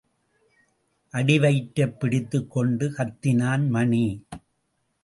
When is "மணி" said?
3.69-4.25